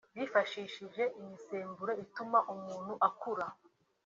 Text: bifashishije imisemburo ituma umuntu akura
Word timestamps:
bifashishije 0.17 1.03
imisemburo 1.21 1.91
ituma 2.03 2.37
umuntu 2.53 2.93
akura 3.07 3.47